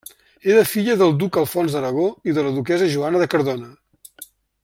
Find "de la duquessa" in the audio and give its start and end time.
2.39-2.89